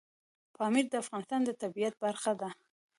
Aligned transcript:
پامیر 0.55 0.85
د 0.89 0.93
افغانستان 1.03 1.41
د 1.45 1.49
طبیعت 1.61 1.93
برخه 2.03 2.31
ده. 2.41 2.49